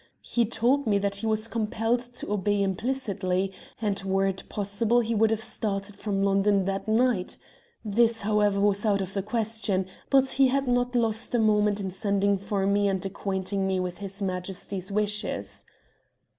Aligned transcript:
He 0.23 0.45
told 0.45 0.87
me 0.87 0.97
that 0.97 1.17
he 1.17 1.27
was 1.27 1.47
compelled 1.47 1.99
to 1.99 2.31
obey 2.31 2.63
implicitly, 2.63 3.53
and 3.79 4.01
were 4.01 4.25
it 4.25 4.49
possible 4.49 5.01
he 5.01 5.13
would 5.13 5.29
have 5.29 5.43
started 5.43 5.95
from 5.95 6.23
London 6.23 6.65
that 6.65 6.87
night. 6.87 7.37
This, 7.85 8.21
however, 8.21 8.59
was 8.59 8.83
out 8.83 9.01
of 9.01 9.13
the 9.13 9.21
question, 9.21 9.85
but 10.09 10.27
he 10.27 10.47
had 10.47 10.67
not 10.67 10.95
lost 10.95 11.35
a 11.35 11.39
moment 11.39 11.79
in 11.79 11.91
sending 11.91 12.35
for 12.39 12.65
me 12.65 12.87
and 12.87 13.05
acquainting 13.05 13.67
me 13.67 13.79
with 13.79 13.99
his 13.99 14.23
Majesty's 14.23 14.91
wishes. 14.91 15.65